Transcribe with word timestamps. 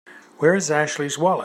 Where's 0.39 0.71
Ashley's 0.71 1.19
wallet? 1.19 1.39